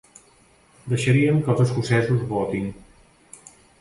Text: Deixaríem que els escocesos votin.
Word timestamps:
Deixaríem 0.93 1.37
que 1.47 1.53
els 1.55 1.61
escocesos 1.65 2.25
votin. 2.33 2.67